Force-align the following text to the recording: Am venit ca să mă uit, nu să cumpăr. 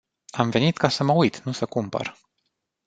Am 0.31 0.49
venit 0.49 0.77
ca 0.77 0.89
să 0.89 1.03
mă 1.03 1.11
uit, 1.13 1.37
nu 1.39 1.51
să 1.51 1.65
cumpăr. 1.65 2.17